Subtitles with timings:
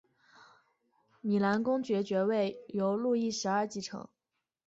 [1.21, 4.09] 米兰公爵爵位由路易十二继承。